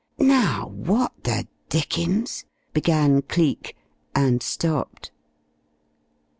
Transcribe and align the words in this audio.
"Now, 0.17 0.69
what 0.69 1.11
the 1.25 1.45
dickens...?" 1.69 2.45
began 2.73 3.21
Cleek, 3.21 3.77
and 4.15 4.41
stopped. 4.41 5.11